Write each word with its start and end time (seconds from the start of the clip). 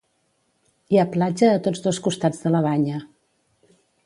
Hi 0.95 0.99
ha 1.01 1.05
platja 1.15 1.49
a 1.57 1.61
tots 1.69 1.83
dos 1.87 2.01
costats 2.09 2.43
de 2.47 2.55
la 2.57 2.63
banya. 2.71 3.05